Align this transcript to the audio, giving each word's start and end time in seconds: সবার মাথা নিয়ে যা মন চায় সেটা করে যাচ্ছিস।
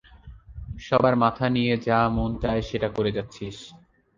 সবার 0.79 1.15
মাথা 1.23 1.45
নিয়ে 1.55 1.73
যা 1.87 1.99
মন 2.15 2.31
চায় 2.41 2.61
সেটা 2.69 2.87
করে 2.95 3.09
যাচ্ছিস। 3.11 3.57